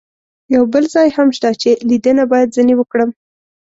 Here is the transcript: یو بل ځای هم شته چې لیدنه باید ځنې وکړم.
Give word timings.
یو 0.55 0.63
بل 0.73 0.83
ځای 0.95 1.07
هم 1.17 1.27
شته 1.37 1.49
چې 1.61 1.69
لیدنه 1.89 2.23
باید 2.31 2.53
ځنې 2.55 2.73
وکړم. 2.77 3.09